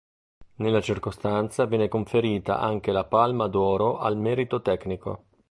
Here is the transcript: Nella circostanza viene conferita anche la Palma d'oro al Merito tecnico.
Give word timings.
Nella 0.55 0.81
circostanza 0.81 1.65
viene 1.67 1.87
conferita 1.87 2.57
anche 2.57 2.91
la 2.91 3.03
Palma 3.03 3.47
d'oro 3.47 3.99
al 3.99 4.17
Merito 4.17 4.59
tecnico. 4.63 5.25